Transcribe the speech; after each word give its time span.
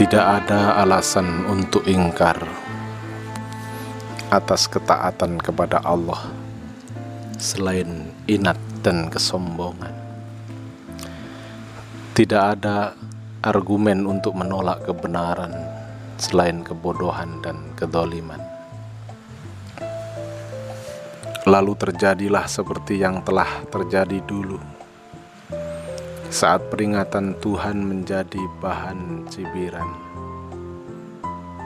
Tidak 0.00 0.16
ada 0.16 0.80
alasan 0.80 1.44
untuk 1.44 1.84
ingkar 1.84 2.40
atas 4.32 4.64
ketaatan 4.64 5.36
kepada 5.36 5.76
Allah 5.84 6.24
selain 7.36 8.08
inat 8.24 8.56
dan 8.80 9.12
kesombongan. 9.12 9.92
Tidak 12.16 12.44
ada 12.56 12.96
argumen 13.44 14.08
untuk 14.08 14.40
menolak 14.40 14.88
kebenaran 14.88 15.52
selain 16.16 16.64
kebodohan 16.64 17.36
dan 17.44 17.60
kedoliman. 17.76 18.40
Lalu 21.44 21.76
terjadilah 21.76 22.48
seperti 22.48 23.04
yang 23.04 23.20
telah 23.20 23.68
terjadi 23.68 24.16
dulu 24.24 24.79
saat 26.30 26.62
peringatan 26.70 27.34
Tuhan 27.42 27.82
menjadi 27.82 28.38
bahan 28.62 29.26
cibiran, 29.26 29.90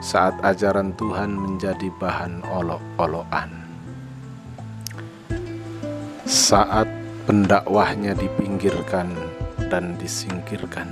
saat 0.01 0.33
ajaran 0.41 0.89
Tuhan 0.97 1.37
menjadi 1.37 1.93
bahan 2.01 2.41
olok-olokan, 2.49 3.53
saat 6.25 6.89
pendakwahnya 7.29 8.17
dipinggirkan 8.17 9.13
dan 9.69 9.93
disingkirkan, 10.01 10.89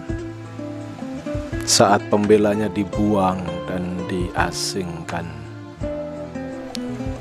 saat 1.65 2.05
pembelanya 2.13 2.69
dibuang 2.69 3.41
dan 3.65 3.97
diasingkan, 4.05 5.25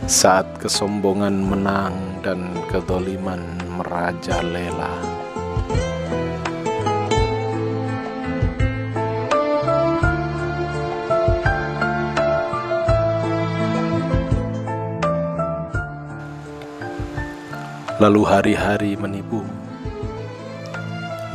saat 0.04 0.44
kesombongan 0.60 1.32
menang 1.32 1.96
dan 2.20 2.52
kedoliman 2.68 3.40
merajalela. 3.80 5.21
Lalu 18.02 18.26
hari-hari 18.26 18.98
menipu, 18.98 19.46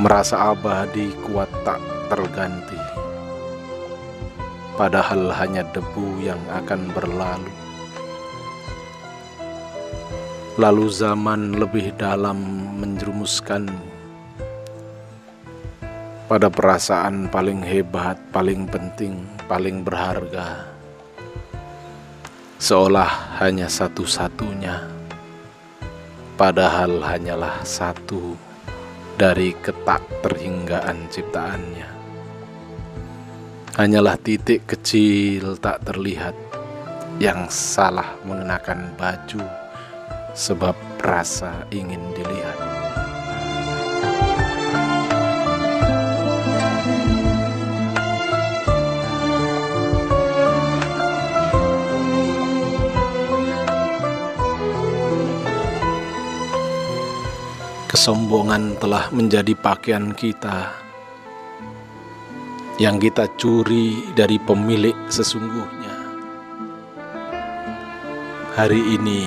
merasa 0.03 0.51
abadi 0.51 1.15
kuat 1.23 1.47
tak 1.63 1.79
terganti, 2.11 2.75
padahal 4.75 5.31
hanya 5.31 5.63
debu 5.71 6.19
yang 6.19 6.43
akan 6.51 6.91
berlalu. 6.91 7.55
Lalu 10.59 10.91
zaman 10.91 11.55
lebih 11.55 11.95
dalam 11.95 12.35
menjerumuskanmu 12.83 13.87
pada 16.27 16.51
perasaan 16.51 17.31
paling 17.31 17.63
hebat, 17.63 18.19
paling 18.35 18.67
penting, 18.67 19.23
paling 19.47 19.87
berharga, 19.87 20.67
seolah 22.59 23.39
hanya 23.39 23.71
satu-satunya 23.71 24.96
padahal 26.37 27.01
hanyalah 27.01 27.65
satu 27.65 28.37
dari 29.17 29.57
ketak 29.57 30.05
terhinggaan 30.21 31.09
ciptaannya. 31.09 31.89
Hanyalah 33.73 34.21
titik 34.21 34.69
kecil 34.69 35.57
tak 35.57 35.81
terlihat 35.81 36.37
yang 37.17 37.49
salah 37.49 38.13
mengenakan 38.21 38.93
baju 38.93 39.41
sebab 40.37 40.77
rasa 41.01 41.65
ingin 41.73 42.01
dilihat. 42.13 42.86
Kesombongan 57.97 58.77
telah 58.77 59.09
menjadi 59.09 59.57
pakaian 59.57 60.13
kita 60.13 60.69
yang 62.77 63.01
kita 63.01 63.25
curi 63.41 64.13
dari 64.13 64.37
pemilik 64.37 64.93
sesungguhnya. 65.09 65.97
Hari 68.53 69.01
ini 69.01 69.25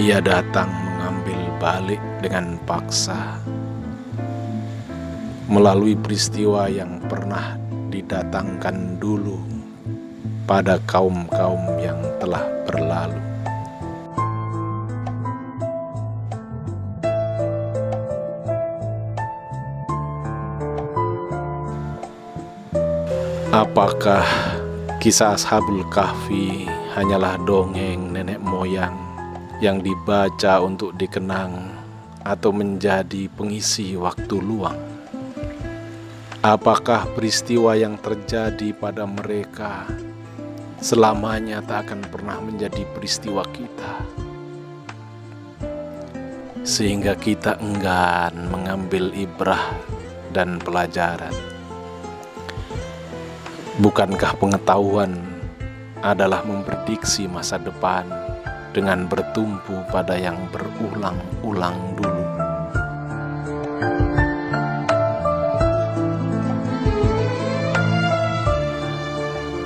ia 0.00 0.16
datang 0.24 0.72
mengambil 0.72 1.40
balik 1.60 2.00
dengan 2.24 2.56
paksa 2.64 3.36
melalui 5.52 5.92
peristiwa 5.92 6.72
yang 6.72 7.04
pernah 7.04 7.60
didatangkan 7.92 8.96
dulu 8.96 9.44
pada 10.48 10.80
kaum-kaum 10.88 11.76
yang 11.84 12.00
telah 12.16 12.48
berlalu. 12.64 13.27
Apakah 23.48 24.28
kisah 25.00 25.32
Ashabul 25.32 25.80
Kahfi 25.88 26.68
hanyalah 26.92 27.40
dongeng 27.48 28.12
nenek 28.12 28.44
moyang 28.44 28.92
yang 29.64 29.80
dibaca 29.80 30.60
untuk 30.60 30.92
dikenang 31.00 31.56
atau 32.28 32.52
menjadi 32.52 33.24
pengisi 33.32 33.96
waktu 33.96 34.36
luang? 34.36 34.76
Apakah 36.44 37.08
peristiwa 37.16 37.72
yang 37.72 37.96
terjadi 37.96 38.76
pada 38.76 39.08
mereka 39.08 39.88
selamanya 40.84 41.64
tak 41.64 41.88
akan 41.88 42.04
pernah 42.04 42.44
menjadi 42.44 42.84
peristiwa 42.92 43.48
kita? 43.48 43.92
Sehingga 46.68 47.16
kita 47.16 47.56
enggan 47.64 48.52
mengambil 48.52 49.08
ibrah 49.16 49.72
dan 50.36 50.60
pelajaran. 50.60 51.57
Bukankah 53.78 54.34
pengetahuan 54.42 55.22
adalah 56.02 56.42
memprediksi 56.42 57.30
masa 57.30 57.62
depan 57.62 58.10
dengan 58.74 59.06
bertumpu 59.06 59.86
pada 59.94 60.18
yang 60.18 60.34
berulang-ulang 60.50 61.78
dulu? 61.94 62.26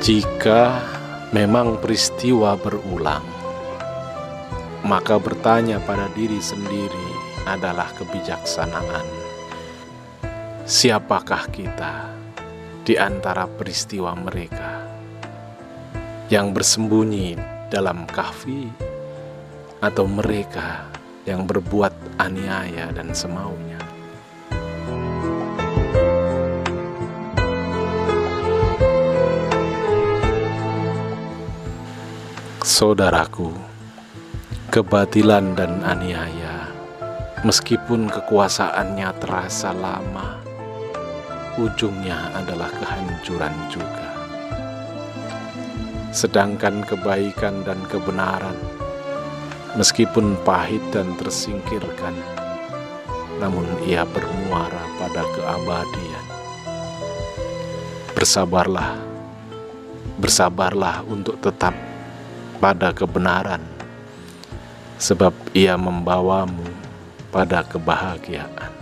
Jika 0.05 0.77
memang 1.33 1.81
peristiwa 1.81 2.53
berulang, 2.61 3.25
maka 4.85 5.17
bertanya 5.17 5.81
pada 5.89 6.13
diri 6.13 6.37
sendiri 6.37 7.09
adalah 7.49 7.89
kebijaksanaan. 7.97 9.09
Siapakah 10.69 11.49
kita? 11.49 12.22
Di 12.83 12.99
antara 12.99 13.47
peristiwa 13.47 14.11
mereka 14.19 14.83
yang 16.27 16.51
bersembunyi 16.51 17.39
dalam 17.71 18.03
kahfi 18.11 18.67
atau 19.79 20.07
mereka 20.11 20.91
yang 21.23 21.47
berbuat 21.47 22.19
aniaya 22.19 22.91
dan 22.91 23.15
semaunya. 23.15 23.79
Saudaraku, 32.67 33.55
kebatilan 34.75 35.55
dan 35.55 35.87
aniaya, 35.87 36.67
meskipun 37.47 38.11
kekuasaannya 38.11 39.11
terasa 39.23 39.71
lama, 39.71 40.42
ujungnya 41.61 42.33
adalah 42.33 42.73
kehancuran 42.73 43.53
juga. 43.69 44.09
Sedangkan 46.13 46.85
kebaikan 46.85 47.65
dan 47.65 47.81
kebenaran, 47.89 48.57
meskipun 49.77 50.37
pahit 50.45 50.81
dan 50.93 51.17
tersingkirkan, 51.17 52.13
namun 53.41 53.65
ia 53.89 54.05
bermuara 54.05 54.85
pada 55.01 55.25
keabadian. 55.33 56.27
Bersabarlah, 58.13 59.01
bersabarlah 60.21 61.01
untuk 61.09 61.41
tetap 61.41 61.73
pada 62.61 62.93
kebenaran, 62.93 63.65
sebab 65.01 65.33
ia 65.57 65.81
membawamu 65.81 66.69
pada 67.33 67.65
kebahagiaan. 67.65 68.82